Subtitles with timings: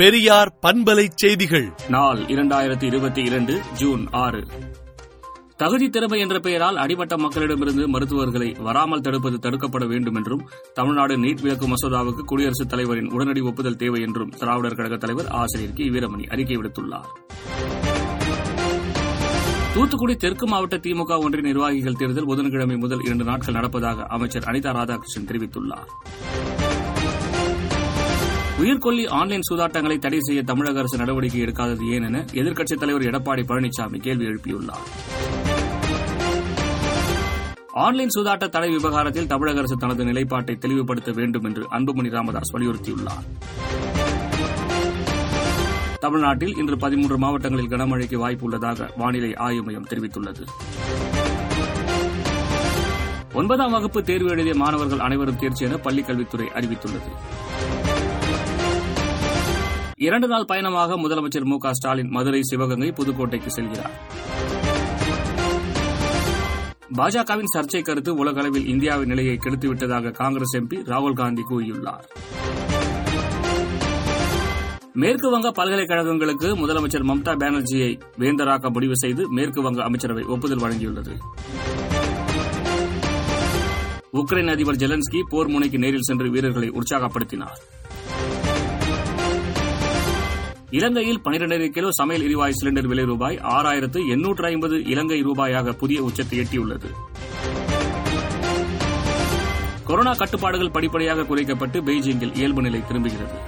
[0.00, 1.72] பெரியார் பண்பலை செய்திகள்.
[1.88, 4.44] நாள் இரண்டாயிரத்தி இருபத்தி இரண்டு ஜூன் ஆறு.
[5.56, 11.66] தகுதி திறமை என்ற பெயரால் அடிமட்ட மக்களிடமிருந்து மருத்துவர்களை வராமல் தடுப்பது தடுக்கப்பட வேண்டும் என்றும் தமிழ்நாடு நீட் விளக்கு
[11.66, 15.90] மசோதாவுக்கு குடியரசுத் தலைவரின் உடனடி ஒப்புதல் தேவை என்றும் திராவிடர் கழக தலைவர் ஆசிரியர் கி.
[15.90, 17.10] வீரமணி அறிக்கை விடுத்துள்ளார்.
[19.74, 25.26] தூத்துக்குடி தெற்கு மாவட்ட திமுக ஒன்றிய நிர்வாகிகள் தேர்தல் புதன்கிழமை முதல் இரண்டு நாட்கள் நடப்பதாக அமைச்சர் அனிதா ராதாகிருஷ்ணன்
[25.26, 25.88] தெரிவித்துள்ளார்.
[28.60, 33.98] உயிர்கொல்லி ஆன்லைன் சூதாட்டங்களை தடை செய்ய தமிழக அரசு நடவடிக்கை எடுக்காதது ஏன் என எதிர்க்கட்சித் தலைவர் எடப்பாடி பழனிசாமி
[33.98, 34.82] கேள்வி எழுப்பியுள்ளார்.
[37.72, 43.26] ஆன்லைன் சூதாட்ட தடை விவகாரத்தில் தமிழக அரசு தனது நிலைப்பாட்டை தெளிவுபடுத்த வேண்டும் என்று அன்புமணி ராமதாஸ் வலியுறுத்தியுள்ளார்.
[46.00, 50.44] தமிழ்நாட்டில் இன்று பதிமூன்று மாவட்டங்களில் கனமழைக்கு வாய்ப்பு உள்ளதாக வானிலை ஆய்வு மையம் தெரிவித்துள்ளது.
[53.32, 57.12] ஒன்பதாம் வகுப்பு தேர்வு எழுதிய மாணவர்கள் அனைவரும் தேர்ச்சி என பள்ளிக்கல்வித்துறை அறிவித்துள்ளது.
[60.06, 63.96] இரண்டு நாள் பயணமாக முதலமைச்சர் மு க ஸ்டாலின் மதுரை சிவகங்கை புதுக்கோட்டைக்கு செல்கிறார்.
[66.98, 72.06] பாஜகவின் சர்ச்சை கருத்து உலகளவில் இந்தியாவின் நிலையை கெடுத்துவிட்டதாக காங்கிரஸ் எம்பி ராகுல் காந்தி கூறியுள்ளார்.
[74.92, 81.16] மேற்கு வங்க பல்கலைக்கழகங்களுக்கு முதலமைச்சர் மம்தா பானர்ஜியை வேந்தராக்க முடிவு செய்து மேற்கு வங்க அமைச்சரவை ஒப்புதல் வழங்கியுள்ளது.
[84.12, 87.60] உக்ரைன் அதிபர் ஜெலன்ஸ்கி போர் முனைக்கு நேரில் சென்று வீரர்களை உற்சாகப்படுத்தினார்.
[90.70, 96.38] இலங்கையில் பனிரெண்டரை கிலோ சமையல் எரிவாயு சிலிண்டர் விலை ரூபாய் ஆறாயிரத்து எண்ணூற்று ஐம்பது இலங்கை ரூபாயாக புதிய உச்சத்தை
[96.38, 96.90] எட்டியுள்ளது.
[99.84, 103.38] கொரோனா கட்டுப்பாடுகள் படிப்படியாக குறைக்கப்பட்டு பெய்ஜிங்கில் இயல்பு நிலை திரும்புகிறது.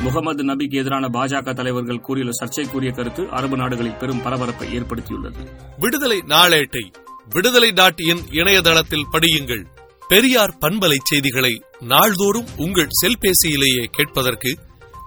[0.00, 5.44] முகமது நபிக்கு எதிரான பாஜக தலைவர்கள் கூறியுள்ள சர்ச்சைக்குரிய கருத்து அரபு நாடுகளில் பெரும் பரபரப்பை ஏற்படுத்தியுள்ளது.
[5.78, 6.84] விடுதலை நாளேட்டை
[7.28, 9.64] விடுதலை டாட் இன் இணையதளத்தில் படியுங்கள்.
[10.08, 14.58] பெரியார் பண்பலை செய்திகளை நாள்தோறும் உங்கள் செல்பேசியிலேயே கேட்பதற்கு